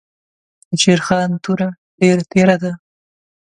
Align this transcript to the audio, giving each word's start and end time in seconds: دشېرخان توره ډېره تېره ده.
دشېرخان 0.75 1.29
توره 1.43 1.69
ډېره 1.99 2.23
تېره 2.31 2.55
ده. 2.61 2.71